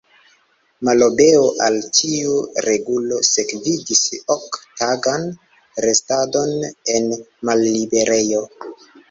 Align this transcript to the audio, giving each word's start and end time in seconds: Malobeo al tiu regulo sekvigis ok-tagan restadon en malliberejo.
Malobeo 0.87 1.41
al 1.65 1.75
tiu 1.97 2.37
regulo 2.65 3.19
sekvigis 3.27 4.01
ok-tagan 4.37 5.29
restadon 5.87 6.57
en 6.97 7.07
malliberejo. 7.51 8.43